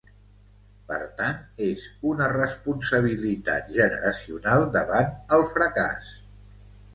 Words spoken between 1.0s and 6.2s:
tant, és una responsabilitat generacional davant el fracàs.